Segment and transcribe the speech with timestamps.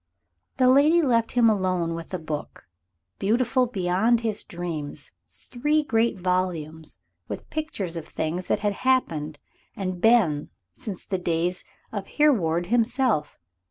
[0.57, 2.65] The lady left him alone with a book,
[3.19, 9.37] beautiful beyond his dreams three great volumes with pictures of things that had happened
[9.75, 13.37] and been since the days of Hereward himself.